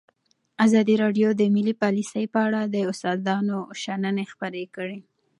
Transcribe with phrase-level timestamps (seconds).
[0.65, 4.99] ازادي راډیو د مالي پالیسي په اړه د استادانو شننې خپرې کړي.